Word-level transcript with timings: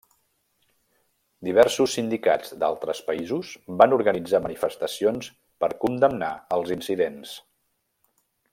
Diversos 1.47 1.97
sindicats 1.97 2.55
d'altres 2.63 3.01
països 3.09 3.51
van 3.83 3.93
organitzar 3.99 4.41
manifestacions 4.47 5.29
per 5.65 5.71
condemnar 5.85 6.31
els 6.59 6.73
incidents. 6.79 7.37